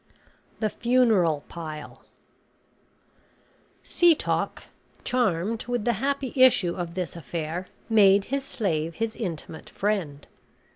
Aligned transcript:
THE 0.61 0.69
FUNERAL 0.71 1.43
PILE 1.47 2.03
Setoc, 3.83 4.63
charmed 5.03 5.65
with 5.65 5.85
the 5.85 5.93
happy 6.01 6.33
issue 6.35 6.73
of 6.75 6.95
this 6.95 7.15
affair, 7.15 7.67
made 7.87 8.25
his 8.33 8.43
slave 8.43 8.95
his 8.95 9.15
intimate 9.15 9.69
friend. 9.69 10.25